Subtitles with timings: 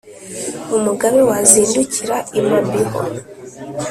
[0.77, 2.99] umugabe wazindukira i mabiho